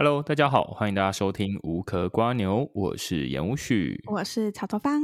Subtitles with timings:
[0.00, 5.02] Hello，大家好，欢迎大家收听无壳瓜牛，我是严无旭，我是草头方。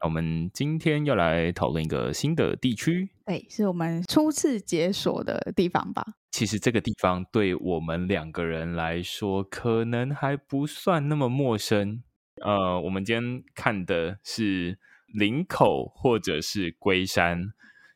[0.00, 6.02] 我们今天要来讨论一个新的地区，对，是我们初次解锁的地方吧？
[6.30, 12.02] 其实这个地方对我们两个人来说，可能还不算那么陌生。
[12.42, 14.78] 呃，我们今天看的是
[15.12, 17.52] 林口或者是龟山，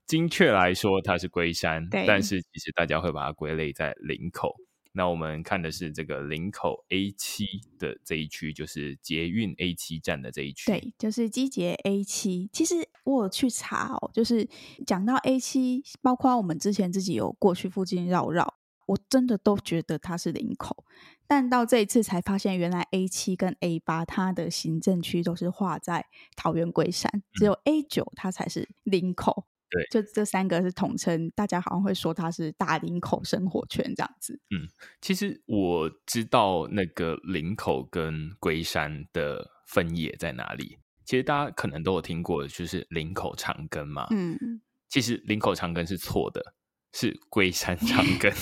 [0.07, 4.55] 精确来说它是龟山，对，但是其实大家会把它归类在林口。
[4.99, 7.47] 那我们看的是这个林口 A 七
[7.79, 10.67] 的这一区，就是捷运 A 七站的这一区。
[10.67, 12.51] 对，就是机捷 A 七。
[12.53, 12.75] 其实
[13.05, 14.49] 我有去查哦，就是
[14.85, 18.55] 讲到 A 七，包括我们之前自己有过去附近绕绕，
[18.87, 20.85] 我真的都觉得它是林口。
[21.29, 29.47] 但到这一次才发现，原来 A 七跟 A 八它的行政区都是划在桃园龟山，只有 A 九它才是林口。
[29.71, 34.41] 对，就这三个是统称，大家好像会说它是大林口生活圈这样子。
[34.51, 34.67] 嗯，
[35.01, 40.79] 其实我知道那个林口跟龟山的分野在哪里。
[41.05, 44.07] 其实大家可能都有听过，就是林口长庚嘛。
[44.11, 46.55] 嗯，其实林口长庚是错的。
[46.93, 48.33] 是龟山长庚，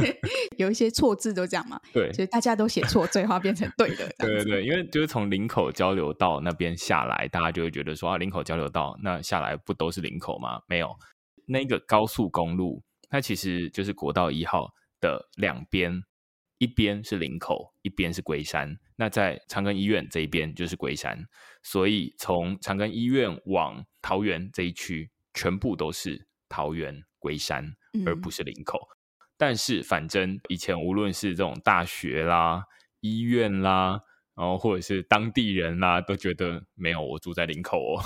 [0.56, 1.80] 有一些错字都这样嘛？
[1.92, 4.08] 对，所以大家都写错，最后变成对的。
[4.18, 10.60] 对对对，因为就是从林口交流道那边下来，大家就会觉得说啊，林口交流道那下来不都是林口吗？
[10.66, 10.90] 没有，
[11.46, 14.68] 那个高速公路它其实就是国道一号
[15.00, 16.02] 的两边，
[16.58, 18.76] 一边是林口，一边是龟山。
[18.96, 21.18] 那在长庚医院这一边就是龟山，
[21.62, 27.74] 所以从长庚医院往桃园这一区，全部都是桃园龟山。
[28.06, 32.64] 而不是领口，嗯、但是反正以前无论是这种大学啦、
[33.00, 34.00] 医院啦，
[34.36, 38.02] 然后或者是当地人啦，都觉得没有我住在林口哦。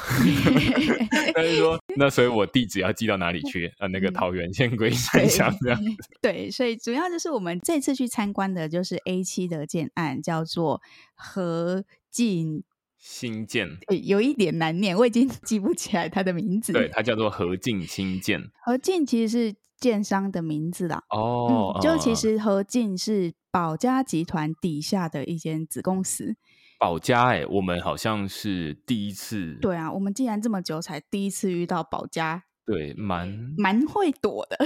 [1.34, 3.72] 但是说，那所以我地址要寄到哪里去？
[3.78, 5.80] 呃，那个桃园县龟山乡这样。
[6.22, 10.80] 对，所以主要就是我们这次去参观的就是 A 七的建案，叫做
[11.14, 12.62] 何进
[12.96, 13.78] 新建。
[14.04, 16.72] 有一点难念，我已经 记不起来它的名字。
[16.72, 18.41] 对，它叫做何进新建。
[18.64, 19.54] 何进其实是。
[19.84, 26.37] 建商的名字啦，哦、嗯，就其实和进是宝佳集团底下的一间子公司。
[26.78, 29.59] 宝佳，哎，我们好像是第一次。
[29.61, 34.56] 对啊，我们竟然这么久才第一次遇到宝佳，对，蛮蛮会躲的。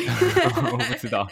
[0.72, 1.26] 我不知道，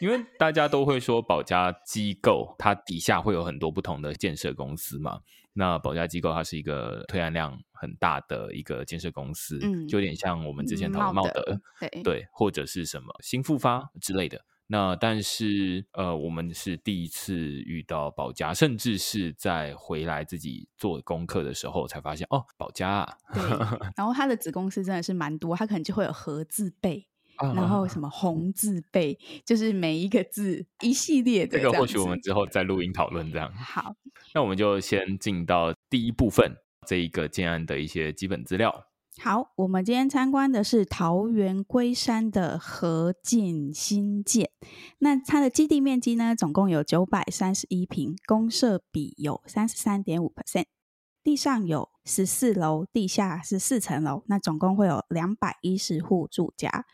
[0.00, 5.20] 因为大家都会说保家机构，它底下会有很多不同的建设公司嘛。
[5.52, 11.60] 那保家机构它是一个推案量很大的一个建设公司，嗯，就有点像我们之前讨论茂德，
[12.02, 14.38] 对，或者是什么新复发之类的。
[14.68, 23.18] 那但是呃，我们是第一次遇到保家，甚至是在回来自己做功课的时候才发现哦，保家啊。
[23.32, 23.42] 对，
[23.96, 27.06] 然后它的子公司真的是蛮多，它可能就会有合字辈。
[27.38, 31.58] 然后什么红字辈，就是每一个字一系列的。
[31.58, 33.52] 这个或许我们之后再录音讨论这样。
[33.52, 33.94] 好，
[34.32, 36.56] 那我们就先进到第一部分，
[36.86, 38.86] 这一个建案的一些基本资料。
[39.18, 44.50] 好，我们今天参观的是桃园龟山的合进新建。
[44.98, 50.66] 那它的基地面积呢，总共有九百三十一平，公设比有三十三点五 percent。
[51.24, 56.84] 地上有十四楼，地下是四层楼，那总共会有两百一十户住家。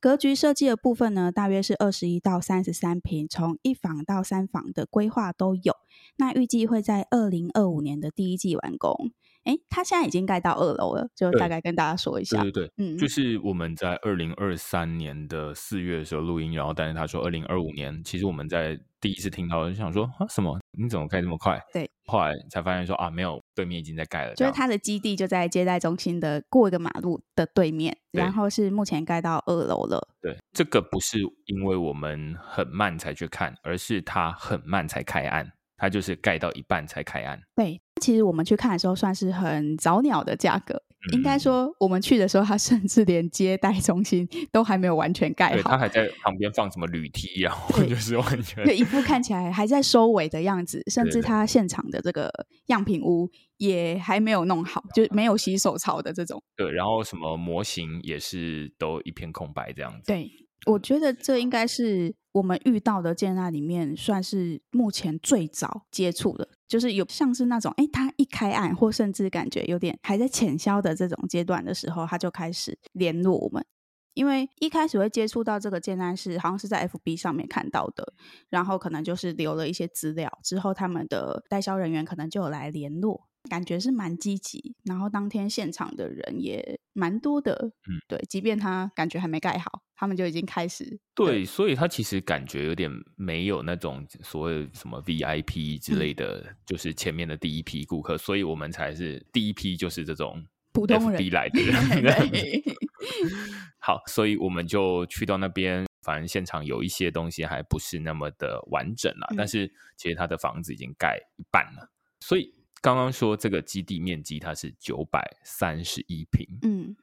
[0.00, 5.74] 格局设计的部分呢，大约是二十一到三十三平，从一房到三房的规划都有。
[6.16, 9.12] 那预计会在二零二五年的第一季完工。
[9.46, 12.42] 诶，它现在已经盖到二楼了，就大概跟大家说一下。
[12.42, 20.58] 对对对，嗯，就是我们在二零二三年的四月的时候录音，然后但是他说二零二五年，其实我们在第一次听到就想说啊什么？
[20.78, 21.58] 你怎么盖这么快？
[21.72, 24.34] 对，后来才发现说啊没有，对面已经在盖了。
[24.34, 30.06] 就是他的基地就在接待中心的过一个马路的对面，然后是目前盖到二楼了。
[30.20, 35.52] 对，这个不是因为我们很慢才去看，而是他很慢才开案。
[35.78, 37.38] 它就是盖到一半才开案。
[37.54, 40.82] 对，其实我们去看的时候算是很早鸟的价格。
[41.08, 45.54] 嗯、应该说，我们去的时候，它甚至连接待中心都还没有完全盖好。
[45.54, 50.82] 对，它还在旁边放什么铝梯啊，或者是完全对一副看起来还在收尾的样子。
[50.90, 52.30] 甚至它现场的这个
[52.66, 56.42] 样品屋也还没有弄好，就没有洗手槽的这种。
[56.56, 60.06] 对，然后什么模型也是都一片空白这样子。
[60.06, 60.28] 对，
[60.64, 62.14] 我觉得这应该是。
[62.36, 73.64] 我们遇到的建案里面，算是目前最早接触的，就是有像是那种，哎，他一开案，或甚至感觉有点还在潜销的这种阶段的时候，他就开始联络我们。
[74.12, 78.12] 因为一开始会接触到这个建案是，好像是在 FB 上面看到的，
[78.50, 83.26] 然后可能就是留了一些资料，之后他们的代销人员可能就有来联络。
[83.46, 90.98] 感觉是蛮积极，然后当天现场的人也蛮多的，嗯，对，即便他感觉还没盖好，他们就已经开始。
[91.14, 101.60] 对，对所以他其实感觉有点没有那种所谓什么 VIP 之类的，嗯、就是前面的第一批顾客，所以我们才是第一批，就是这种普通人来的
[102.00, 102.62] 人。
[103.78, 111.90] 好，所以我们就去到那边，反正现场有一些东西还不是那么的完整了，嗯、但是其实他的房子已经盖一半了，
[112.20, 112.55] 所以。
[112.80, 116.96] 刚刚说这个基地面积它是九百三十一平，嗯，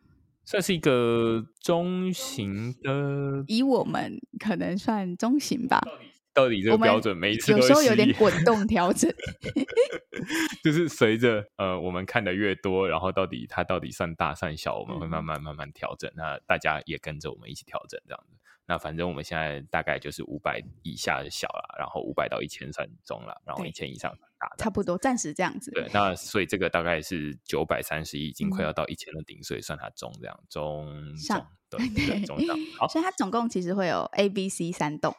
[0.45, 5.81] 算是一个中型的，以我们可能算中型吧。
[6.33, 9.07] 到底这个标准每一次有时候有点滚动 调整，
[10.63, 16.09] 就是随着呃我们看的越多，然后到底它到底算大算小，我们会慢慢慢慢调整。
[16.11, 18.35] 嗯、那大家也跟着我们一起调整这样子。
[18.65, 25.71] 那反正我们现在大概就是五百以下的小了，然后五百到一千算中了，然后一千以上算差不多暂时这样子。
[25.71, 32.57] 对，那所以这个大概是九百三十一，已经快要到一千的顶，所以算它中这样中上中对，对中上。
[32.77, 35.15] 好，所以它总共其实会有 A、B、C 三栋，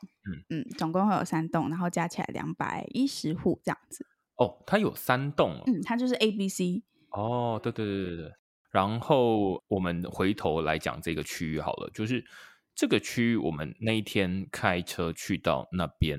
[0.50, 4.06] 嗯嗯，总共会有三栋，然后加起来两百一十户这样子。
[4.37, 6.82] 哦，它有三栋，哦，嗯，它就是 A、B、C。
[7.11, 8.32] 哦，对对对对对。
[8.70, 12.25] 然后我们回头来讲这个区域好了，就是。
[12.77, 16.19] 这个区域，我们那一天开车去到那边，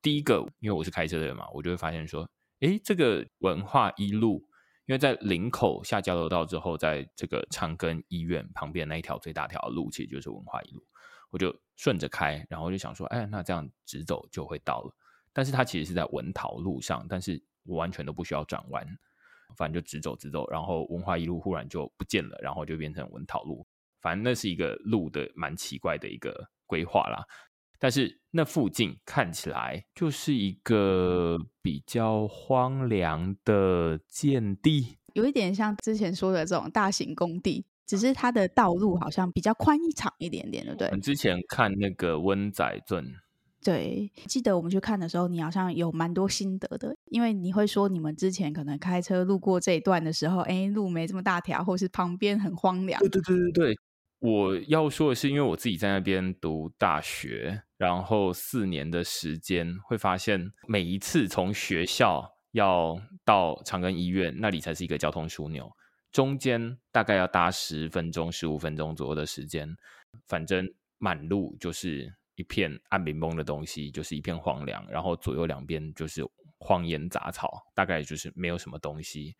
[0.00, 2.24] 第一个，因为我是开车的人嘛，我就会发现说，
[2.60, 4.48] 诶，这个文化一路，
[4.86, 10.82] 因为在林口下交流道之后，在这个长庚医院旁边那一条最大条路，其实就是文化一路，
[11.30, 14.94] 我就顺着开，然后就想说，哎，那这样直走就会到了。
[15.32, 18.86] 但是它其实是在文桃路上，但是我完全都不需要转弯，
[19.54, 23.66] 反正就直走直走，然后文化一路忽然就不见了，然后就变成文桃路。
[24.00, 27.22] 反正那是一个路的蛮奇怪的一个规划啦，
[27.78, 40.88] 但是那附近看起来就是一个比较荒凉的建地，有一点像之前说的这种大型工地，只是它的道路好像比较宽敞一点点，对不对？
[40.88, 43.14] 我们之前看那个温仔镇，
[43.62, 53.00] 对，记得我们去看的时候，你好像有蛮多心得的，因为你会说你们之前可能开车路过这一段的时候，哎，路没这么大条，或是旁边很荒凉。
[53.00, 53.78] 对对对对对。
[54.18, 65.70] 我要说的是，因为我自己在那边读大学，然后四年的时间，会发现每一次从学校要到长庚医院那里才是一个交通枢纽，
[66.10, 69.76] 中间大概要搭十分钟、十五分钟左右的时间，
[70.26, 70.66] 反正
[70.96, 76.26] 满路就是一片暗冰崩的东西，就是一片荒凉，然后左右两边就是
[76.58, 79.36] 荒烟杂草，大概就是没有什么东西。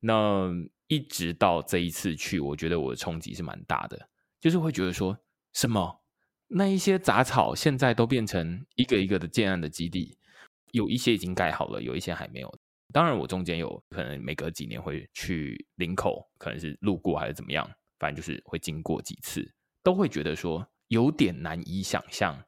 [0.00, 0.50] 那
[0.86, 4.08] 一直到这一次去，我觉得我的冲击是蛮大的。
[4.44, 5.18] 就是会觉得说
[5.54, 6.04] 什么
[6.48, 10.18] 那一些杂草现在都变成一个一个的建案的基地，
[10.72, 12.58] 有一些已经盖好了，有一些还没有。
[12.92, 17.66] 当然，我中间有可能每隔几年会去林口，可能是路过还是怎么样，
[17.98, 19.50] 反正就是会经过几次，
[19.82, 22.38] 都会觉得说有点难以想象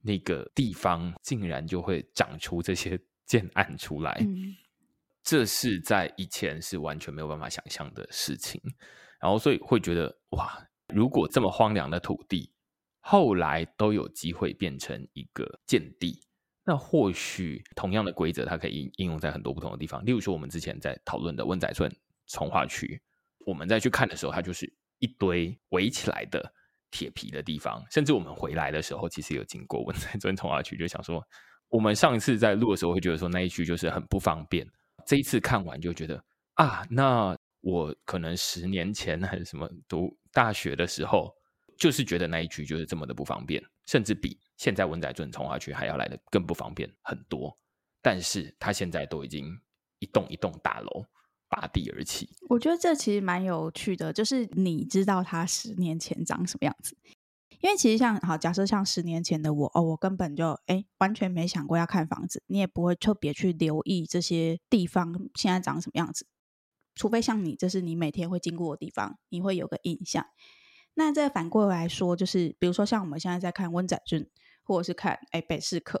[0.00, 4.16] 那个地方竟然就会长出这些 建案出来。
[4.22, 4.56] 嗯，
[5.22, 8.58] 这是在以前是完全没有办法想象的事情。
[9.20, 10.66] 然后所以会觉得哇。
[10.94, 12.52] 如果这么荒凉的土地，
[13.00, 16.22] 后来都有机会变成一个建地，
[16.64, 20.04] 那或许同样的规则，它可以应用在很多不同的地方。
[20.04, 21.92] 例如说，我们之前在讨论的温仔村
[22.28, 23.02] 重化区，
[23.44, 26.52] 我们再去看的时候，它就是一堆围起来的
[26.90, 27.82] 铁皮的地方。
[27.90, 31.20] 甚至我们回来的时候，其实有经过温仔村重化区，就想说，
[31.68, 34.64] 我们上一次在录的时候会觉得说那一区就是很不方便，
[35.06, 36.22] 这一次看完就觉得
[36.54, 37.36] 啊，那。
[37.62, 41.32] 我可能十年前还是什么读大学的时候，
[41.78, 47.56] 就是觉得那一区就是这么的不方便，甚至比现在文仔圳重划区还要来的更不方便很多。
[48.02, 49.46] 但是它现在都已经
[50.00, 51.04] 一栋一栋大楼
[51.48, 52.28] 拔地而起。
[52.48, 56.96] 我觉得这其实蛮有趣的，就是你知道它十年前长什么样子，
[57.60, 66.26] 因为其实像好假设像十年前的我哦，我根本就哎完全没想过要看房子，你也不会特别去留意这些地方现在长什么样子。
[66.94, 70.26] 除非像你，这是你每天会经过的地方，你会有个印象。
[70.94, 74.28] 那再反过来说，就是比如说像我们现在在看温仔俊，
[74.62, 75.98] 或者是看哎北市科，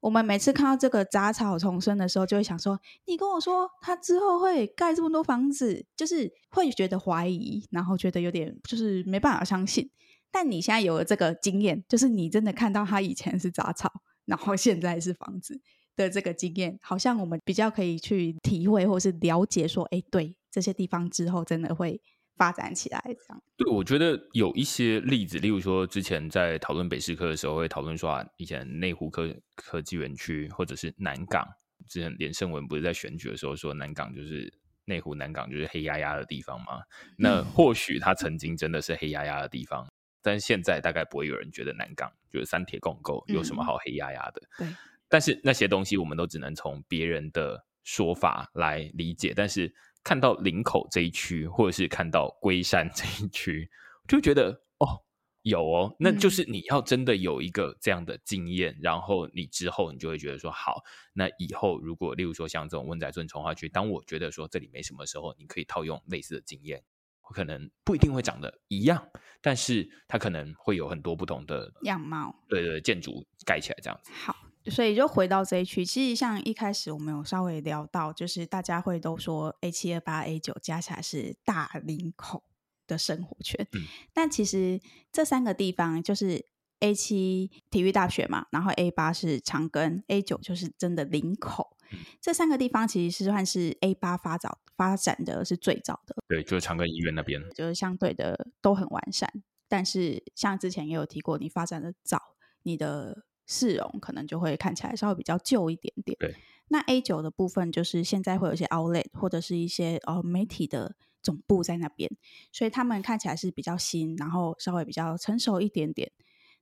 [0.00, 9.90] 我们每次看到这个杂草丛生的时候，就会想说：你跟我说他之后会盖这么多房子，就是会觉得怀疑，然后觉得有点就是没办法相信。
[10.32, 13.92] 但你现在有了这个经验，就是你真的看到他以前是杂草，
[14.24, 15.60] 然后现在是房子。
[15.96, 22.00] 的这个经验，好像我们比较可以去体会，或是了解说，哎，对这些地方之后真的会
[22.36, 23.42] 发展起来这样。
[23.56, 31.46] 对，我觉得有一些例子，例如说之前在讨论北士科的时候，会讨论说啊，以前内湖科科技园区或者是南港，
[31.88, 34.52] 之前连胜文不是在选举的时候说南港就是
[34.86, 36.80] 内湖南港就是黑压压的地方吗？
[37.16, 39.86] 那或许它曾经真的是黑压压的地方，
[40.22, 44.42] 但是现在大概不会有人觉得南港就是三铁共构有什么好黑压压的。
[44.58, 44.66] 对，
[45.12, 49.70] 但是那些东西我们都只能从别人的说法来理解，但是
[50.02, 53.68] 看到林口这一区，或者是看到龟山 这一区，
[54.08, 55.04] 就觉得哦。
[55.44, 66.80] 有哦，那就是你要真的有一个这样的经验，嗯、然后你之后你就会觉得说好，那以后如果例如说像这种温仔圳重划区，当我觉得说这里没什么时候，你可以套用类似的经验，
[67.22, 69.04] 可能不一定会长得一样，
[69.40, 74.12] 但是它可能会有很多不同的样貌，对对，建筑盖起来这样子。
[74.12, 74.36] 好，
[74.70, 82.44] 所以就回到这一区，其实像一开始我们有稍微聊到，就是大家会都说 A 七二八 A 九加起来是大林口。
[82.88, 83.80] 的生活圈，嗯，
[84.12, 84.80] 但其实
[85.12, 86.44] 这三个地方就是
[86.80, 99.32] A 七体育大学嘛，然后 A 八是长庚，A 九就是真的林口，嗯，这三个地方其实是算是 A 八发展发展的是最早的，对，就是长庚医院那边，就是相对的都很完善，
[99.68, 102.20] 但是像之前也有提过，你发展的早，
[102.64, 106.34] 你的市容可能就会看起来稍微比较旧一点点，对。
[106.68, 110.96] 那 A 九的部分就是现在会有一些 Outlet 或者是一些呃媒体的。
[111.24, 112.10] 总部在那边，
[112.50, 116.10] 所以他们看起来是比较新，然后稍微比较成熟一点点。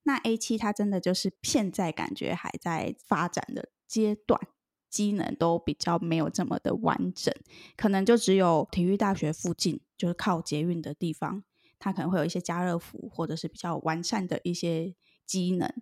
[0.02, 4.38] 那 A 七它真的就是现在感觉还在发展的阶段，
[4.90, 7.34] 机能都比较没有这么的完整，
[7.74, 11.42] 可能就只有体育大学附近，就是靠捷运的地方，
[11.78, 14.94] 它可能会有一些家乐福或者是比较完善的一些
[15.24, 15.72] 机能。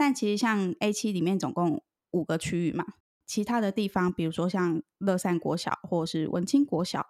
[0.00, 2.86] 但其实像 A 七里面总共五个区域嘛，
[3.26, 7.04] 其他的地方，比如说像乐善国小或者是文清国小。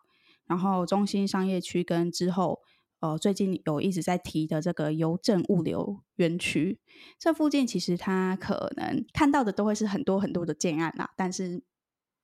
[0.48, 2.58] 然后中心商业区跟之后，
[2.98, 6.80] 呃，最近有一直在提的这个邮政物流园区，
[7.16, 11.62] 这附近其实它可能看到的都会是很多很多的建案啦，但是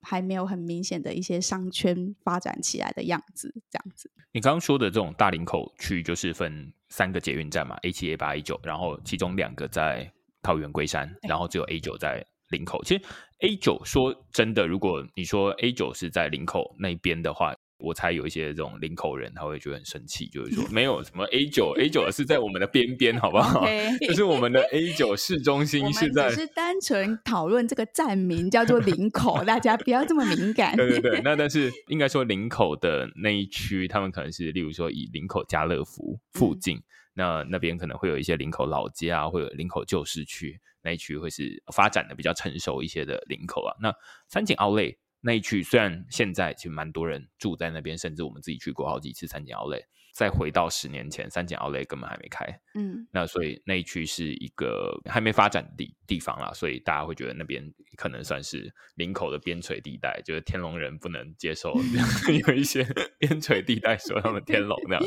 [0.00, 3.54] 还没有很明显的一些商圈发展起来的样子。
[3.70, 10.12] 这样子，你刚刚说的这种大林口区，就是分三个捷运站嘛，A 七、A 八、A 九，然后其中两个在
[10.46, 12.82] 桃园龟山，然后只有 A 九在林口。
[12.84, 13.02] 其实
[13.40, 17.54] A 九说真的，如果你说 A 九是在林口那边的话。
[17.78, 23.66] 我猜有一些这种林口人，他会觉得很生气，就是说 没有什么 A 九，A 九是在我们的边边，好不好.
[24.00, 30.74] 就是我们的 A 九市中心是在，只是单纯讨论这个站名叫做林口， 大家不要这么敏感。
[30.74, 36.82] 对对对，那但是应该说林口的那一区，他们可能是例如说以林口家乐福附近，嗯、
[37.16, 43.74] 那那边可能会有一些林口老街啊，会有林口旧市区那一区会是发展的比较成熟一些的林口啊。
[43.80, 43.92] 那
[44.28, 44.94] 三井奥莱。
[45.22, 49.80] 那一区虽然现在其实蛮多人住在那边，甚至我们自己去过好几次三井奥莱。
[50.16, 57.62] 再回到十年前，三井奥莱根本还没开，嗯，那所以那一区是一个还没发展的地地方啦，所以大家会觉得那边
[57.96, 61.74] 可能算是林口的边陲地带，就是天龙人不能接受
[62.48, 62.82] 有一些
[63.18, 65.04] 边陲地带说他们天龙那样。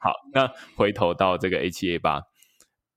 [0.00, 2.22] 好，那回头到这个 A 七 A 八。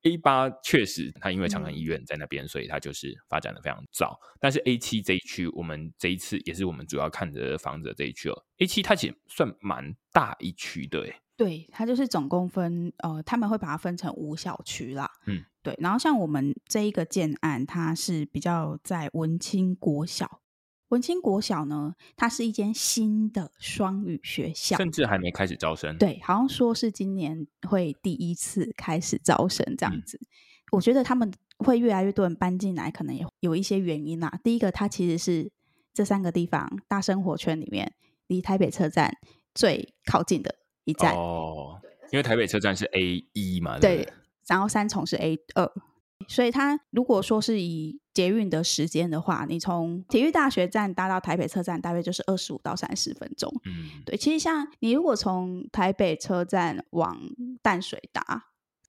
[0.03, 4.17] A 八确实，它因为长庚医院在那边，嗯，所以它就是发展的非常早。
[4.39, 8.45] 但是 A 七这一区，我们这一次也是我们主要看的房子的这一区哦。
[8.59, 15.09] A 七它其实算蛮大一区的，诶，对，它就是总共分呃，他们会把它分成五小区啦。
[15.25, 15.73] 嗯，对。
[15.79, 20.41] 然后像我们这一个建案，它是比较在文清国小。
[20.89, 25.97] 文清国小呢，它是一间新的双语学校，甚至还没开始招生。
[25.97, 30.17] 对，好像说是今年会第一次开始招生这样子。
[30.17, 30.27] 嗯、
[30.73, 34.37] 我觉得他们会越来越多人搬进来，可能也有一些原因啦。
[34.43, 35.49] 第一个，它其实是
[35.93, 37.93] 这三个地方大生活圈里面
[38.27, 39.15] 离台北车站
[39.55, 40.55] 最靠近的
[40.89, 41.79] 一站哦。
[42.11, 44.13] 因为台北车站是 A 一嘛，对，对，
[44.47, 45.71] 然后三重是 A 二。
[46.27, 53.49] 所以，它如果说是以捷运的时间的话，你从体育大学站搭到台北车站，大约就是二十五到三十分钟。
[53.65, 54.17] 嗯，对。
[54.17, 57.17] 其实，像你如果从台北车站往
[57.61, 58.21] 淡水搭，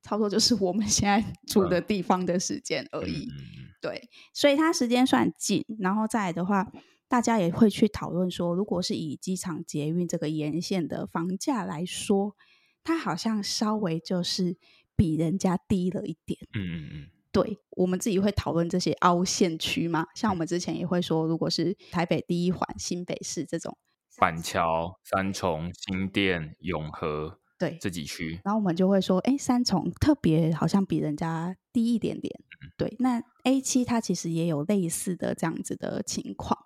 [0.03, 3.29] 差不多就是我们现在住的地方的时间而已。
[3.31, 3.69] 嗯。
[3.81, 5.65] 对，所以它时间算近。
[5.79, 6.67] 然后再来的话，
[7.11, 12.37] 大家也会去讨论说，如果是以机场捷运这个沿线的房价来说，
[12.85, 14.57] 它好像稍微就是
[14.95, 16.39] 比人家低了一点。
[16.55, 17.07] 嗯嗯嗯。
[17.33, 23.77] 对，我们自己会讨论这些凹陷区嘛，像我们之前也会说，如果是台北第一环、新北市这种
[24.19, 32.33] 板桥、三重、新店、永和，对这几区，然后我们就会说，哎，三重特别好像比人家低一点点。
[32.63, 36.57] 嗯、对，那 A 七它其实也有类似的这样子的情况。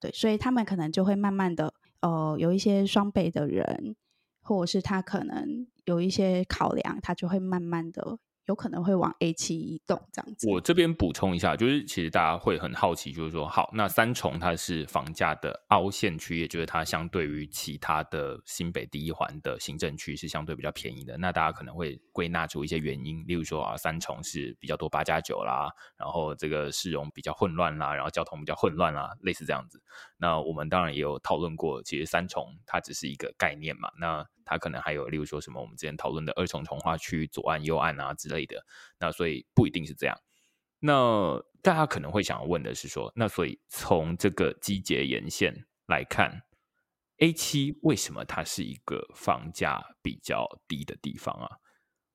[0.00, 3.94] 对，所以他们可能就会慢慢的，呃，有一些双倍的人，
[4.42, 8.18] 或者是他可能有一些考量，他就会慢慢的。
[8.50, 10.48] 有可能会往 A 七移动这样子。
[10.50, 21.16] 我这边补充一下，就是其实大家会很好奇，就是说，好，那三重它是房价的凹陷区，也就是它相对于其他的新北第一环的行政区是相对比较便宜的。
[21.16, 29.80] 那大家可能会归纳出一些原因，例如说啊，三重是比较多八加九啦，然后这个市容比较混乱啦，然后交通比较混乱啦，类似这样子。
[30.16, 38.64] 那我们当然也有讨论过，其实三重它只是一个概念嘛，那它可能还有例如说什么我们之前讨论的二重重化区左岸右岸啊之类的，
[38.98, 40.18] 那所以不一定是这样。
[40.78, 46.42] 那大家可能会想要问的是说，那所以从这个季节沿线来看
[47.18, 51.58] ，A 七为什么它是一个房价比较低的地方啊？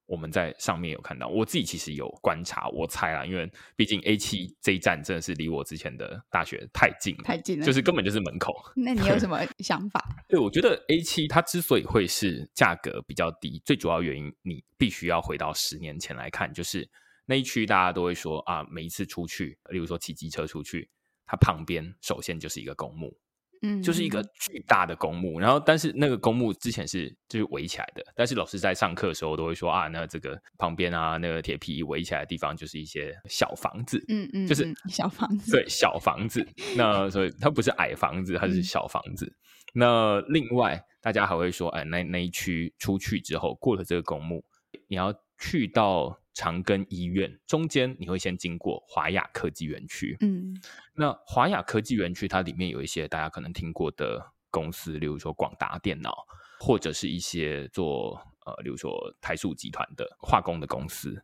[0.07, 8.53] 我们在上面有看到，我自己其实有观察，我猜啊，因为毕竟 A 七这一站真的是离我之前的大学太近了，太近了，就是根本就是门口。
[8.75, 10.03] 那你有什么想法？
[10.29, 16.87] 对，我觉得 A 七它之所以会是价格比较低，最主要原因你必须要回到十年前来看，就是
[17.25, 20.89] 那一区大家都会说啊，每一次出去，例如说骑机车出去，
[21.25, 23.17] 它旁边首先就是一个公墓。
[23.65, 36.45] 嗯，就是一个巨大的公墓，然后但是那个公墓之前是就是围起来的，但是老师在上课的时候都会说啊，那这个旁边啊那个铁皮围起来的地方就是一些小房子，嗯嗯，就是小房子，对，小房子。
[36.77, 39.25] 那所以它不是矮房子，它是小房子。
[39.25, 39.33] 嗯、
[39.73, 44.43] 那另外大家还会说，哎，那那一区出去之后过了这个公墓，
[44.87, 46.19] 你要去到。
[46.37, 50.17] 长庚医院中间，你会先经过华亚科技园区。
[50.19, 50.53] 嗯，
[50.93, 56.13] 那华亚科技园区它里面有一些大家可能听过的公司，例如说广达电脑，
[56.59, 61.23] 或者是一些做呃，例如说台塑集团的化工的公司，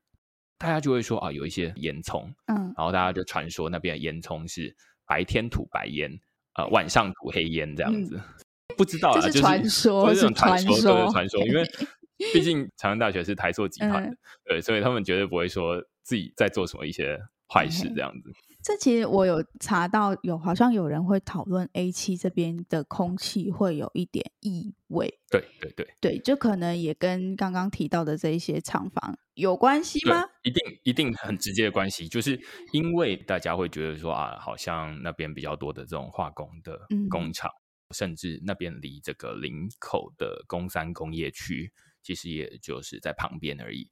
[0.57, 4.73] 大家就会说啊，有一些烟囱，嗯，然后大家就传说那边的烟囱是
[5.05, 6.09] 白天吐白烟，
[6.53, 8.15] 呃，晚上吐黑烟这样子。
[8.15, 11.65] 嗯、不知道啊，就是传说，就是传说，传说，因为。
[12.33, 17.19] 毕竟长安大学是台塑集团的，嗯，对，所以他们绝对不会说自己在做什么一些
[17.53, 18.29] 坏事这样子。
[18.29, 25.19] 嗯、这其实我有查到，有好像有人会讨论 A 七这边的空气会有一点异味。
[25.29, 30.23] 对对对对，就可能也跟刚刚提到的这一些厂房有关系吗？
[30.43, 32.39] 一定一定很直接的关系，就是
[32.73, 37.49] 因为大家会觉得说啊，好像那边比较多的这种化工的工厂，
[37.89, 41.71] 嗯、甚至那边离这个林口的工山工业区。
[42.01, 43.89] 其实也就是在旁边而已。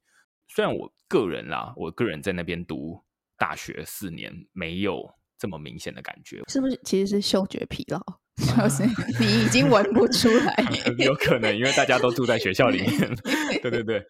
[0.48, 3.02] 虽然我个人啦，我个人在那边读
[3.36, 6.42] 大学四年，没有这么明显的感觉。
[6.48, 6.80] 是不是？
[6.84, 8.00] 其实是嗅觉疲劳，
[8.36, 8.82] 就是
[9.20, 10.54] 你已经闻不出来。
[10.98, 13.14] 有可能，因为大家都住在学校里面。
[13.62, 14.04] 对对对。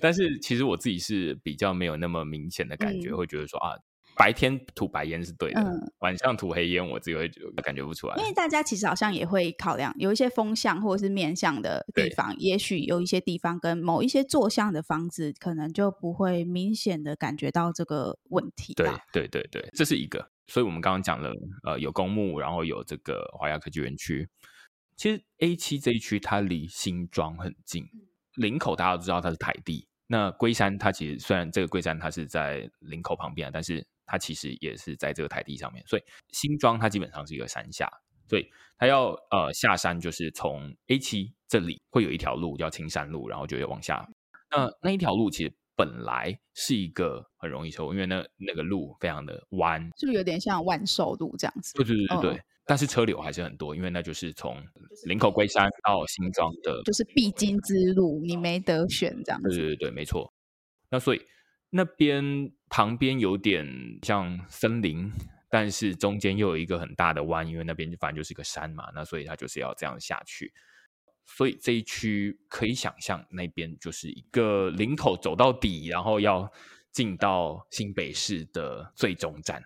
[0.00, 3.72] 但是其实我自己是比较没有那么明显的感觉，嗯、会觉得说啊。
[4.16, 7.28] 白天吐白烟是对的，嗯、晚上吐黑烟我自己会
[7.62, 8.16] 感觉不出来。
[8.16, 18.72] 因为大家其实好像也会考量，有一些风向或者是面向的地方，也许有一些地方跟某一些坐向的房子，可能就不会明显的感觉到这个问题。
[18.74, 20.30] 对对对对，这是一个。
[20.46, 21.32] 所以我们刚刚讲了，
[21.64, 24.28] 呃，有公墓，然后有这个华亚科技园区。
[24.96, 27.84] 其实 A 七这一区它离新庄很近，
[28.36, 29.86] 林口大家都知道它是台地。
[30.06, 37.90] 那龟山它其实虽然这个龟山它是在林口旁边，但是它其实也是在这个台地上面，所以新庄它基本上是一个山下，
[38.28, 44.08] 所以它要呃下山就是从 A 七这里会有一条路叫青山路，然后就会往下。
[44.50, 51.74] 那那一条路其实本来是一个很容易修，因为那那个路非常的弯，是不是有点像万寿路这样子？
[51.74, 52.38] 对对对对对。
[52.38, 54.62] 哦、但是车流还是很多，因为那就是从
[55.06, 59.48] 林口龟山到新庄的，就是必经之路，你没得选这样子。
[59.48, 60.32] 对对对对，没错。
[60.90, 61.20] 那所以。
[61.68, 62.22] 那边
[62.68, 65.12] 旁边有点像森林，
[65.48, 70.52] 但是中间又有一个很大的弯，因为那边就反正就是个山嘛，那所以它就是要这样下去。
[71.24, 76.50] 所以这一区可以想象，那边就是一个林口走到底，然后要
[76.92, 79.64] 进到新北市的最终站。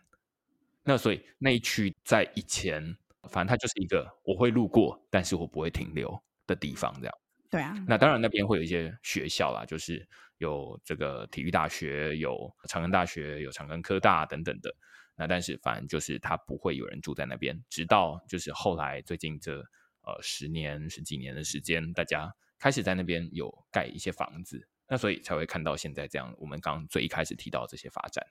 [0.84, 2.96] 那所以那一区在以前，
[3.28, 7.14] 反正它就是一个我会路过，但是我不会停留的地方，这样。
[7.50, 7.74] 对啊。
[7.88, 10.08] 那当然那边会有一些学校啦，就是。
[10.40, 14.74] 有这个体育大学，有长庚大学，有长庚科大等等的。
[15.14, 19.58] 那但是反正就是他不会有人住在那边，直到就是后来最近这
[20.00, 26.34] 呃十年十几年的时间，大家开始在那边有盖一些房子，那所以才会看到现在这样。
[26.38, 28.26] 我们刚最一开始提到这些发展。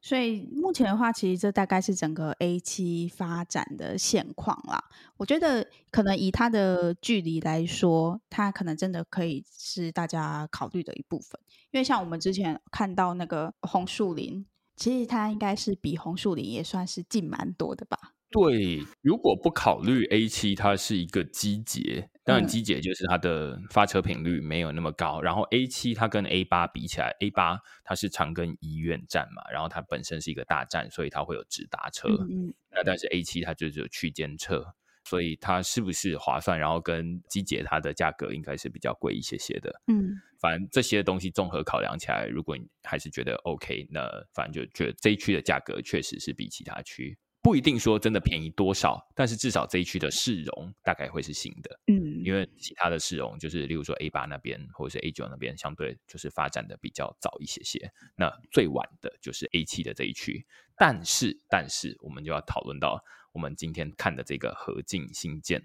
[0.00, 4.82] 所以目前的话，其实这大概是整个 A 七发展的现况啦。
[5.16, 11.40] 我觉得可能以它的距离来说，它可能真的可以是大家考虑的一部分。
[11.70, 18.14] 因为像我们之前看到那个红树林，其实它应该是比红树林也算是近蛮多的吧。
[18.30, 25.20] 对，如果不考虑 A 七，它是一个机捷，当然机捷就是它的发车频率没有那么高。
[25.20, 32.08] 嗯、然后 A 七它跟 A 八比起来，A 八它是长庚医院站嘛，然后它本身是一个大站，所以它会有直达车。
[32.08, 34.64] 嗯，那但是 A 七它就只有区间车，
[35.02, 36.56] 所以它是不是划算？
[36.56, 39.82] 然后跟机捷它的价格应该是比较贵一些些的。
[39.88, 47.18] 嗯，反正这些东西综合考量起来，如果你还是觉得 OK，那反正就觉得这一区的价格确实是比其他区。
[47.42, 57.90] 不一定说真的便宜多少，但是至少这一区的市容大概会是新的，嗯，因为其他的市容就是，例如说 A 八那边或者是 A 九那边，相对就是发展的比较早一些些。
[58.14, 65.62] 那最晚的就是 A 七的这一区，但是但是我们就要讨论到我们今天看的这个合进新建，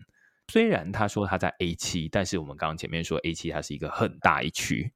[0.47, 4.93] 虽然他说他在 A 七，但是我们刚刚前面说 A 七它是一个很大一区，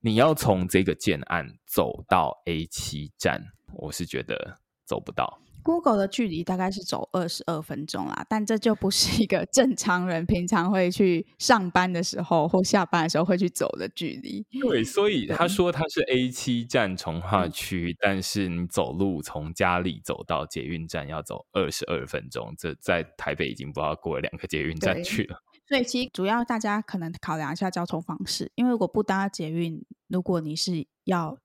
[0.00, 3.42] 你要从这个建案走到 A 七站，
[3.74, 5.42] 我是觉得走不到。
[5.64, 14.46] Google 的距离大概是走二十二分钟啦，但这就不是一个 正常人平常会去上班的时候或下班的时候会去走的距离。
[14.60, 25.38] 对，所以他说他是 A 七站从化区，嗯，但是你走路从家里走到捷运站要走二十二分钟，这在台北已经不知道过了两个捷运站去了。
[25.66, 31.38] 所以其实主要大家可能考量一下交通方式，因为如果不搭捷运，如果你是要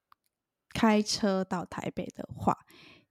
[0.74, 2.58] 开车到台北的话。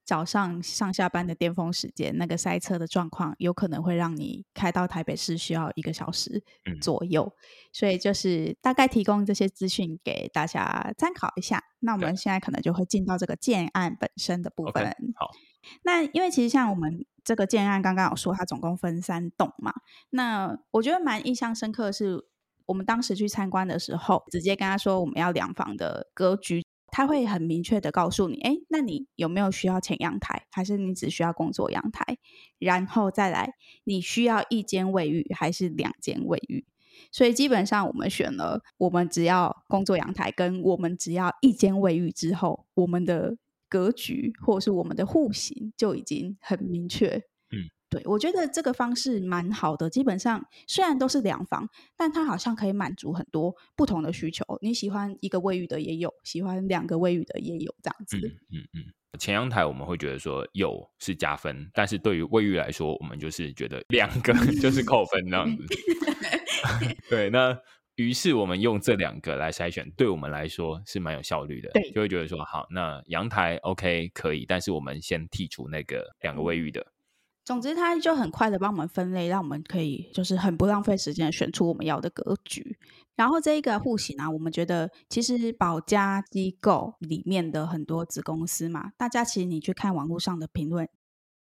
[0.08, 6.42] 早上上下班的巅峰时间，那个塞车的状况有可能会让你开到台北市需要一个小时
[6.80, 7.36] 左右，嗯、
[7.74, 11.62] 所以就是大概提供这些资讯给大家参考一下。
[11.80, 14.82] 那我们现在可能就会进到这个建案本身的部分。
[14.82, 15.28] Okay, 好，
[15.82, 19.74] 那因为其实像我们这个建案刚刚有说，它总共分三栋嘛。
[20.08, 22.24] 那我觉得蛮印象深刻的是，
[22.64, 26.64] 我们当时去参观的时候，直接跟他说我们要两房的格局。
[26.90, 32.18] 他会很明确的告诉你，哎，那你有没有需要前阳台，还是你只需要工作阳台？
[32.58, 36.64] 然后再来，你需要一间卫浴还是两间卫浴？
[37.12, 43.36] 所以基本上我们选了，我们只要工作阳台，跟我们只要一间卫浴之后，我们的
[43.68, 47.22] 格局或者是我们的户型就已经很明确。
[47.90, 49.88] 对，我觉得这个方式蛮好的。
[49.88, 54.44] 基本上虽然都是两房，但它好像可以满足很多不同的需求。
[54.60, 58.18] 你喜欢一个卫浴的也有，喜欢两个卫浴的也有，这样子。
[58.18, 58.84] 嗯嗯嗯。
[59.18, 65.64] 前阳台我们会觉得说有是加分，但是对于卫浴来说，我们就是觉得两个 就是扣分这样子。
[67.08, 67.58] 对，那
[67.96, 71.70] 于是我们用这两个来筛选，对我们来说是蛮有效率的。
[71.70, 76.86] 对，就会觉得说好，那阳台 OK 可以，但是我们先剔除那个两个卫浴的。
[77.48, 82.76] 总之，它就很快的帮我们分类，让我们可以就是很不浪费时间选出我们要的格局。
[83.16, 90.86] 然后这一个户型啊，我们觉得其实保家机构里面的很多子公司嘛，大家其实你去看网络上的评论，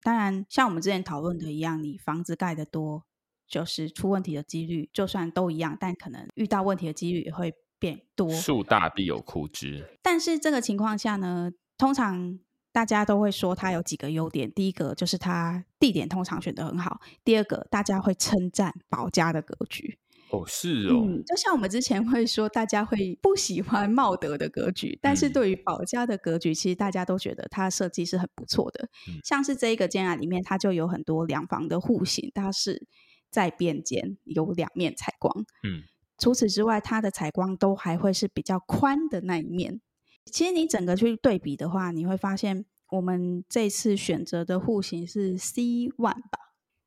[0.02, 3.04] 当然像我们之前讨论的一样，你房子盖得多，
[3.46, 8.30] 就是出问题的几率就算都一样，但可能遇到问题的几率也会变多。
[8.30, 9.86] 树大必有枯枝。
[10.02, 12.38] 但是这个情况下呢，通常。
[12.78, 19.98] 大家都会说它有几个优点，第一个就是它地点通常选得很好，第二个大家会称赞保家的格局。
[20.30, 28.88] 哦，是哦，嗯，就像我们之前会说，大家会不喜欢茂德的格局，但是对于保家的格局，其实大家都觉得它设计是很不错的。
[29.08, 32.86] 嗯，像是这一个建案里面，它就有很多两房的户型，它是
[33.28, 35.34] 在边间有两面采光。
[35.64, 35.82] 嗯，
[36.16, 39.80] 除此之外，它的采光都还会是比较宽的那一面。
[40.28, 45.62] 其实你整个去对比的话，你会发现我们这次选择的户型是 C
[45.96, 46.38] one 吧。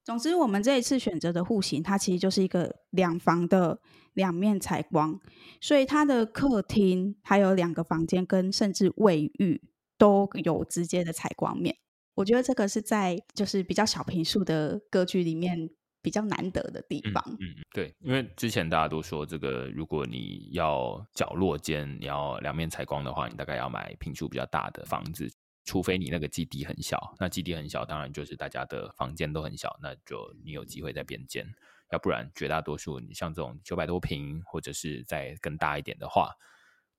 [0.04, 3.80] 总之，我们这一次选择的户型，它其实就是一个两房的
[4.14, 5.20] 两面采光，
[5.60, 9.62] 所以它的客厅还有两个房间跟甚至卫浴
[9.98, 11.76] 都有直接的采光面。
[12.16, 15.70] 我觉得这个是在就是比较小平数的格局里面。
[16.02, 25.32] 比较难得的地方，嗯，嗯，对，因为之前大家都说，这个如果你要角落间，你要两面采光的话，你大概要买平数比较大的房子，
[25.64, 31.46] 除非你那个基地很小，那基地很小，当然就是大家的房间都很小，那就你有机会在边间，
[31.92, 36.32] 要不然绝大多数你像这种九百多平，或者是再更大一点的话，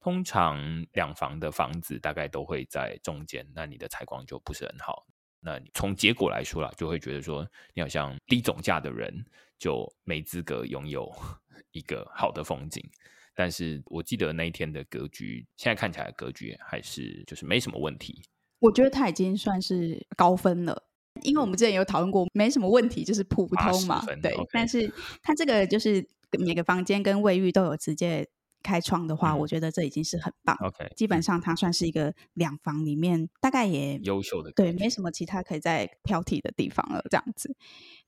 [0.00, 5.04] 通常两房的房子大概都会在中间，那你的采光就不是很好。
[5.44, 9.12] 那从结果来说啦，就会觉得说，你好像低总价的人
[9.58, 11.12] 就没资格拥有
[11.72, 12.82] 一个好的风景。
[13.34, 18.22] 但是我记得那一天的格局，现在看起来格局还是就是没什么问题。
[18.60, 20.84] 我觉得他已经算是高分了，
[21.22, 24.32] 因为我们之前有讨论过，没什么问题就是普通嘛，对。
[24.32, 24.48] Okay.
[24.52, 26.06] 但是他这个就是
[26.38, 28.28] 每个房间跟卫浴都有直接
[28.62, 30.56] 开窗的话，嗯、我觉得这已经是很棒。
[30.60, 37.04] OK，基本上它算是一个两房里面大概也优秀的，对，没什么其他可以再挑剔的地方了。
[37.10, 37.54] 这样子，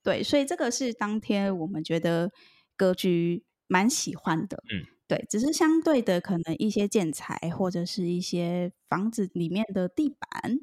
[0.03, 2.31] 对，所以这个是当天我们觉得
[2.77, 4.63] 格局蛮喜欢的。
[4.73, 10.59] 嗯，对，只是相对的，可能一些建材或者是一些房子里面的地板，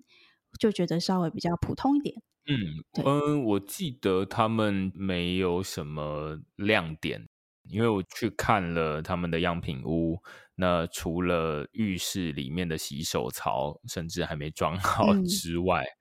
[0.59, 2.15] 就觉得稍微比较普通一点。
[2.47, 7.27] 嗯嗯，我记得他们没有什么亮点。
[7.71, 10.21] 因为我去看了他们的样品屋，
[10.55, 15.97] 那除了浴室里面的洗手槽甚至还没装好之外，嗯、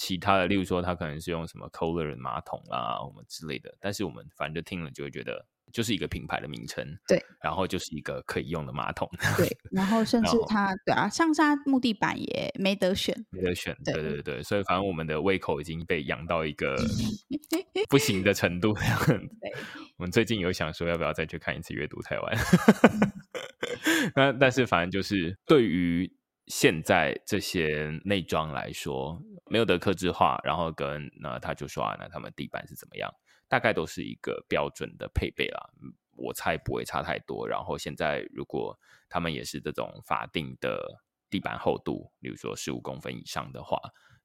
[0.00, 5.46] 其他的，例如说他可能是用什么 Kohler 马桶啊，我们之类的，但是我们反正就听了就会觉得。
[5.72, 9.08] 就是一个品牌的名称，对，然后就是一个可以用的马桶，
[9.38, 16.74] 对， 然后甚至它，对啊，上下木地板也没得选，没得选，对对对，所以反正我们的胃口已经被养到一个
[17.88, 18.72] 不行的程度。
[18.72, 19.52] 对，
[19.96, 22.36] 我们最近有想说要不要再去看一次阅读台湾，
[24.16, 26.12] 那但是反正就是对于
[26.48, 33.12] 现在这些内装来说，没有得克制化，然后跟那他就说啊，那他们地板是怎么样？
[33.48, 35.70] 大概都是一个标准的配备啦，
[36.16, 37.48] 我猜不会差太多。
[37.48, 43.76] 然后现在如果他们也是这种法定的地板厚度，比如说十五公分以上的话，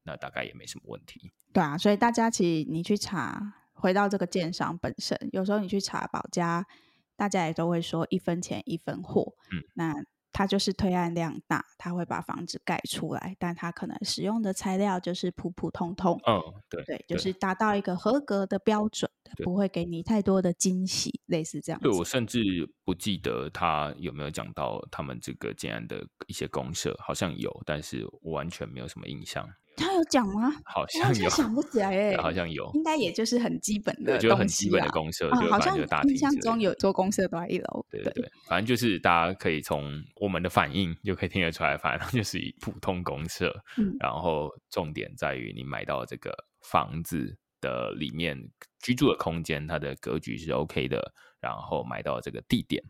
[0.04, 1.34] 那大概也没什么问题。
[1.52, 3.42] 对啊，所以大家其实你去查，
[3.74, 6.68] 回到这个建商本身，有时候你去查保家，
[7.16, 9.34] 大家也都会说一分钱一分货。
[9.52, 10.06] 嗯，那。
[10.36, 16.20] 它就是推案量大，它会把房子盖出来，但它可能使用的材料就是普普通通。
[16.28, 19.10] 嗯，对，对，就是达到一个合格的标准，
[19.46, 21.88] 不会给你太多的惊喜，类似这样子。
[21.88, 22.42] 对，我甚至
[22.84, 29.48] 不记得他有没有讲到他们这个建案的一些公社，好像有，但是我完全没有什么印象。
[29.96, 30.54] 他有讲吗？
[30.66, 35.78] 好像有，想不起来哎，好像有，应该也就是很基本的就很基本的公设，好像
[36.08, 37.86] 印象中有做公设都在一楼。
[37.90, 43.56] 对对对，反正就是大家可以从我们的反应就可以听得出来，反正就是以普通公设，
[44.00, 48.38] 然后重点在于你买到这个房子的里面
[48.82, 51.02] 居住的空间，它的格局是 OK 的，
[51.40, 52.84] 然后买到这个地点，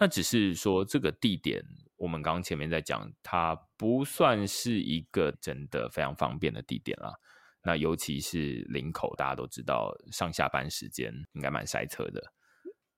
[0.00, 1.62] 那只是说这个地点。
[1.96, 7.12] 我们刚刚前面在讲，它不算是一个真的非常方便的地点啦。
[7.64, 12.22] 那尤其是林口，大家都知道上下班时间应该蛮塞车的。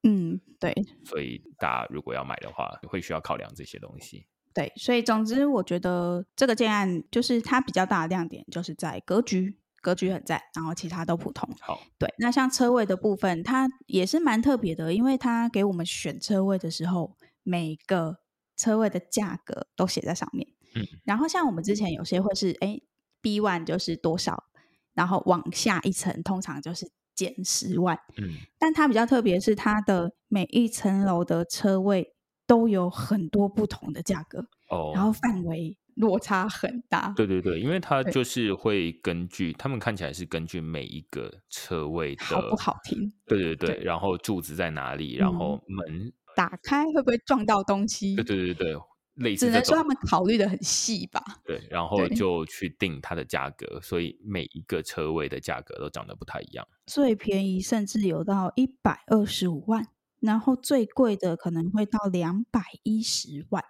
[0.02, 0.74] 嗯，对。
[1.06, 4.26] 所以大家如果要买的话，会需要考量这些东西。
[4.52, 11.48] 对，所以总之，我觉得这个建案就是它比较大的亮点，就是在格局，格局很赞，然后其他都普通。
[11.60, 12.12] 好，对。
[12.18, 18.18] 那像车位的部分，它也是蛮特别的，因为它给我们选车位的时候，每个。
[18.56, 22.78] 车位的价格都写在上面，嗯，然后像我们之前有些会是，哎
[23.22, 24.44] ，B one 就是多少，
[24.92, 32.14] 然后往下一层通常就是减十万，嗯，但它比较特别是它的每一层楼的车位
[32.46, 46.06] 都有很多不同的价格，哦，然后范围落差很大，对对对，因为它就是会根据他们看起来是根据每一个车位的好不好停，对对对，对然后柱子在哪里，然后门。
[46.06, 48.14] 嗯打开会不会撞到东西？
[48.14, 48.76] 对对对对，
[49.16, 51.20] 类似只能说他们考虑的很细吧。
[51.44, 56.66] 对，然后就去定它的价格，所以每一个车位的价格都长得不太一样。
[56.86, 59.88] 最便宜甚至有到一百二十五万，
[60.20, 63.62] 然后最贵的可能会到两百一十万。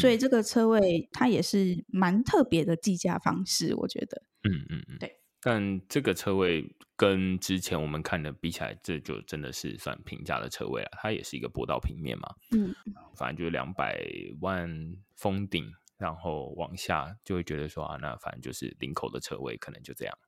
[0.00, 4.22] 所以这个车位它也是蛮特别的计价方式，我觉得。
[4.42, 5.20] 嗯嗯嗯，对。
[5.40, 10.90] 但这个车位跟之前我们看的比起来，这就真的是算平价的车位了。
[11.00, 12.74] 它也是一个坡道平面嘛，嗯，
[13.14, 14.04] 反正就是两百
[14.40, 14.68] 万
[15.14, 20.18] 封顶，然后往下就会觉得说啊，那反正就是领口的车位可能就这样，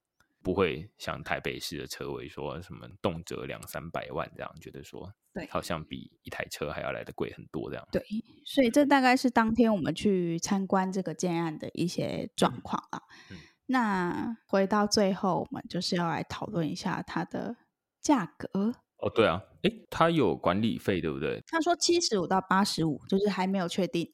[0.43, 7.89] 不会像台北市的车位说什么动辄两三百万这样，觉得说对，好像比一台车还要来的贵很多这样。
[7.93, 8.03] 对，
[8.47, 13.01] 所以这大概是当天我们去参观这个建案的一些状况啊。
[13.31, 17.55] 嗯嗯那回到最后，我们就是要来讨论一下它的
[18.01, 18.73] 价格。
[18.97, 21.43] 哦，对啊，诶，它有管理费，对不对？
[21.47, 24.11] 他说七十五到八十五，就是还没有确定。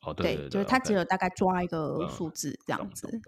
[0.00, 3.06] 哦，对，对，对，对，就是他只有大概抓一个数字这样子。
[3.12, 3.20] 嗯、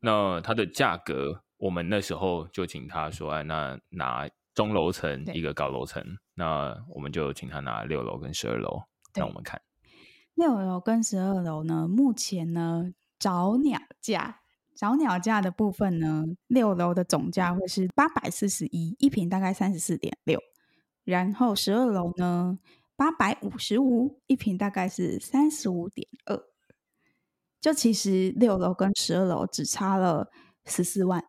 [0.00, 8.82] 那它的价格，我们那时候就请他说，哎，那拿中楼层一个高楼层，那我们就请他拿六楼跟十二楼
[9.14, 9.60] 让我们看。
[10.34, 14.40] 六楼跟十二楼呢，目前呢找鸟价。
[14.76, 20.40] 找鸟价的部分呢，六楼的总价会是八百四十一，一平大概三十四点六。
[21.04, 22.58] 然后十二楼呢，
[22.96, 26.36] 八百五十五，一平大概是三十五点二。
[27.60, 30.28] 就其实六楼跟十二楼只差了
[30.66, 31.24] 十四万。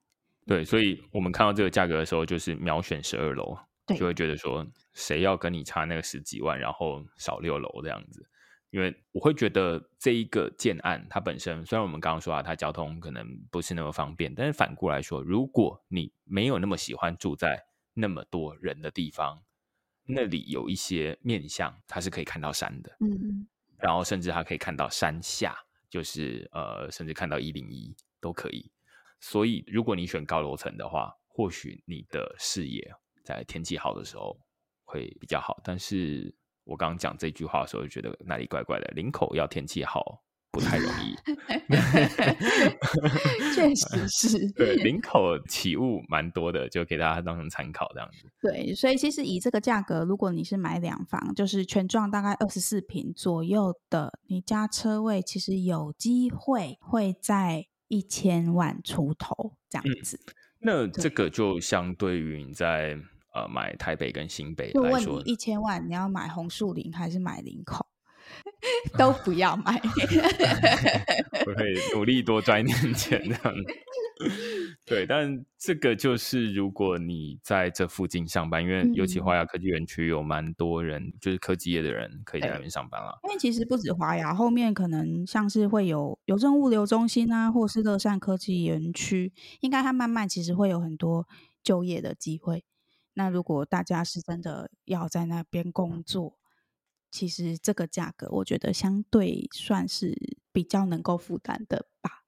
[0.46, 3.58] 对，所以我们看到这个价格的时候，就是秒选十二楼，
[3.98, 8.28] 就会觉得说，谁要跟你差那个十几万，然后少六楼这样子。
[8.72, 19.42] 因为我会觉得这一个建案它本身，虽然我们刚刚说啊，它交通可能不是那么方便，但是反过来说，如果你没有那么喜欢住在那么多人的地方，
[20.06, 23.48] 那里有一些面向，它是可以看到山的，嗯，
[23.80, 25.58] 然后甚至它可以看到山下，
[25.90, 28.70] 就是呃，甚至看到一零一都可以。
[29.28, 34.38] 所以，如果你选高楼层的话，或许你的视野在天气好的时候
[34.84, 35.60] 会比较好。
[35.64, 36.32] 但是
[36.64, 38.86] 我刚刚讲这句话的时候，就觉得哪里怪怪的。
[38.96, 41.16] 林口要天气好不太容易，
[43.56, 44.52] 确实 是。
[44.52, 48.32] 对，林口起雾蛮多的，就给大家当成参考这样子。
[48.40, 57.66] 对，所以其实以这个价格，如果你是买两房，就是全幢大概二十四平左右的，你加车位，其实有机会会在。
[57.88, 62.98] 一千万出头这样子，嗯，那这个就相对于你在
[63.34, 67.86] 呃买台北跟新北来说，一千万，你要买红树林还是买林口？
[68.98, 69.80] 都不 要买，
[71.45, 73.56] 我会努力多赚一点钱这样。
[74.86, 83.17] 对，但这个就是如果你在这附近上班，因为尤其华亚科技园区有蛮多人，嗯、就是科技业的人可以在那边上班了。
[83.24, 91.28] 因为其实不止华雅，后面可能像是会有邮政物流中心啊，或是乐善科技园区，应该它慢慢其实会有很多
[91.63, 92.63] 就业的机会。
[93.15, 96.38] 那如果大家是真的要在那边工作，
[97.10, 102.25] 其实这个价格我觉得相对算是比较能够负担的吧。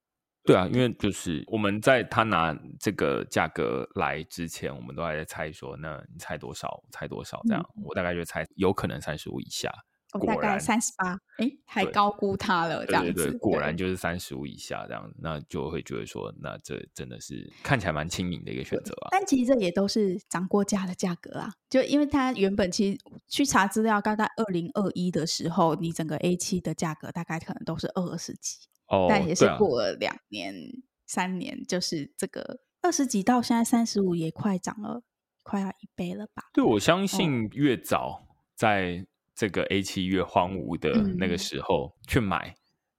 [0.48, 6.82] 对啊，因为就是我们在他拿这个价格来之前，我们都还在猜说，那你猜多少？
[6.90, 7.42] 猜多少？
[7.48, 9.72] 这样，嗯、我大概就猜有可能三十五以下。
[10.14, 13.12] 我大概三十八，哎，还高估他了，这样子。
[13.12, 19.10] 对对对，果然就是三十五以下这样，那就会觉得说，那这真的是看起来蛮亲民的一个选择啊。
[19.12, 28.60] 但其实这也都是涨过价的价格啊，就因为它原本其实去查资料，大概二零二一的时候，你整个 A 七的价格大概可能都是二十几。
[28.88, 30.72] 哦，但也是过了两年、啊、
[31.06, 35.04] 三年，就是这个二十几到现在三十五，也快涨了，
[35.44, 36.44] 快要一倍了吧？
[36.54, 42.56] 对，我相信越早在这个 A 七越荒芜的那个时候去买。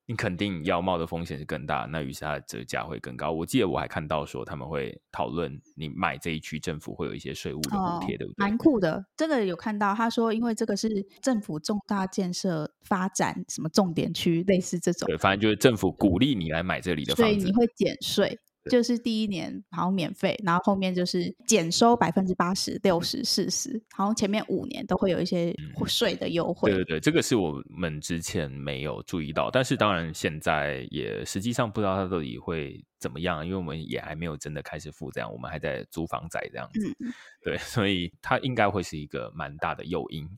[0.09, 3.31] 嗯你肯定要冒的风险是更大，那于是它的折价会更高。
[3.31, 8.37] 我记得我还看到说他们会讨论你买这一区政府会有一些税务的补贴，对不对？
[8.39, 9.95] 蛮酷的，这个有看到。
[9.95, 15.07] 他说，因为这个是政府重大建设发展什么重点区，类似这种。
[15.07, 18.39] 对，反正就是政府鼓励你来买这里的房子，所以你会减税。
[18.69, 25.55] 就是第一年好像免费，然后后面就是减收百分之八十、六十、四十，好像前面五年都会有一些
[25.87, 26.71] 税的优惠。
[26.71, 36.89] 对对对，这个是我们之前没有注意到，但是当然现在也实际上不知道它到底会怎么样，因为我们也还没有真的开始付这样，我们还在租房仔这样子。
[37.01, 40.29] 嗯、对，所以它应该会是一个蛮大的诱因，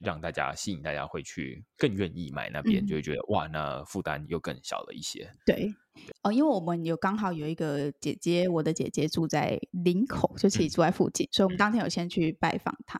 [0.00, 5.30] 让大家吸引大家会去更愿意买那边，嗯、就会觉得哇，那负担又更小了一些。
[5.46, 5.74] 对。
[6.22, 12.98] 哦，因为我们有刚好有一个姐姐，我的姐姐住在林口，就其实住在附近，所以我们当天有先去拜访她。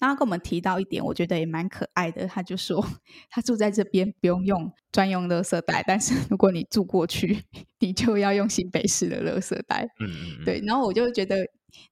[0.00, 2.26] 那她跟我们提到一点，我觉得也蛮可爱的。
[2.26, 2.82] 她就说，
[3.28, 7.44] 她住在这边不用用专用垃圾袋，但是如果你住过去，
[7.80, 9.86] 你就要用新北市的垃圾袋。
[10.00, 10.62] 嗯，对。
[10.64, 11.36] 然后我就觉得。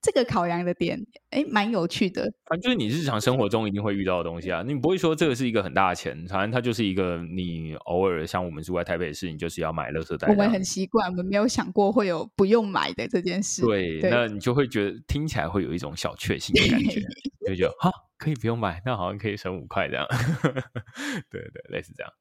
[0.01, 0.99] 这个考量的点，
[1.31, 2.23] 哎，蛮有趣的。
[2.47, 10.29] 反正就是你日常生活中一定会遇到的东西啊，你不会说这个是一个很大的钱，反正它就是一个你偶尔像我们住在台北市，你就是要买垃圾袋。
[10.29, 13.63] 我们很习惯，我们没有想过会有不用买的这件事。
[13.63, 17.01] 对，对那你就会觉得听起来会有一种小确幸的感觉，
[17.47, 20.07] 就觉得哈可以不用买，那好像可以省五块这样。
[21.31, 22.13] 对对，类似这样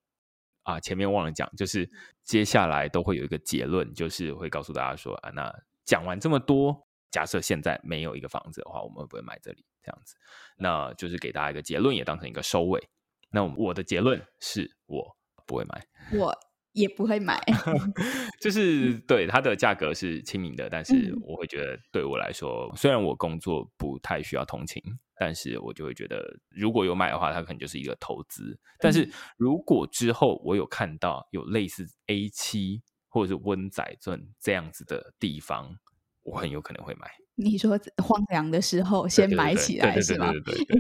[0.64, 0.80] 啊。
[0.80, 1.90] 前面忘了讲，就是
[2.24, 5.52] 接下来都会有一个结论，就是会告诉大家说啊，那
[5.86, 6.85] 讲完这么多。
[7.16, 9.64] 假设现在没有一个房子的话，我们会不会买这里？
[9.82, 10.18] 这样子，
[10.58, 12.90] 那就是给大家一个结论，也当成一个收尾。
[13.32, 15.16] 那我的结论是我
[15.48, 16.38] 不会买，我
[16.74, 17.42] 也不会买。
[18.42, 24.84] 就是对它的价格是亲民的，但是我会觉得对我来说，虽然我工作不太需要通勤，
[25.18, 28.60] 但是我就会觉得如果有买的话，它可能就是一个投资。
[28.78, 35.80] 但是如果之后我有看到有类似 A 七或者是温仔镇这样子的地方。
[36.26, 37.08] 我很有可能会买。
[37.38, 40.32] 你说荒凉的时候先买起来是吧？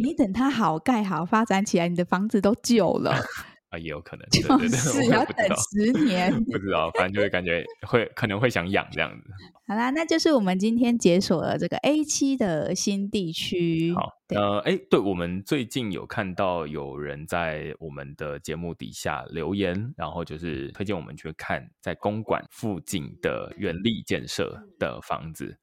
[0.02, 3.14] 你等它好盖好发展起来，你的房子都旧了
[3.69, 6.32] 啊，也有可能，就 是要等十年。
[6.45, 9.30] 不知道，反正就会感觉会可能会想养这样子。
[9.67, 13.91] 好啦，那就是我们今天解锁了这个 A 七的新地区。
[13.95, 25.57] 好，呃，哎，对，我们最近有看到有人在我们的节目底下留言，然后就是推荐我们去看在公馆附近的元力建设的房子。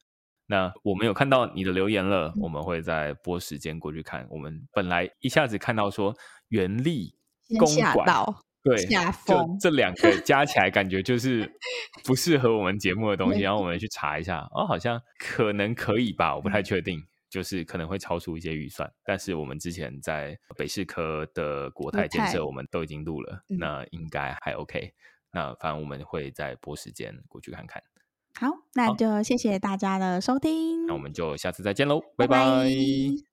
[0.48, 4.26] 那我们有看到你的留言了，我们会再拨时间过去看。
[4.28, 6.12] 我们本来一下子看到说
[6.48, 7.14] 元力
[7.58, 8.34] 公馆
[8.64, 11.50] 对，下就这两个加起来，感觉就是
[12.04, 13.40] 不适合我们节目的东西。
[13.40, 18.88] 然后我们去查一下，哦，好像可能可以吧，我不太确定，就是可能会超出一些预算。
[19.04, 24.92] 但是我们之前在北市科的国泰建设，我们都已经录了，那应该还 OK。
[25.32, 27.82] 那反正我们会再拨时间过去看看。
[28.38, 32.38] 好，那就谢谢大家的收听，那我们就下次再见喽，拜拜。
[32.38, 33.31] 拜拜。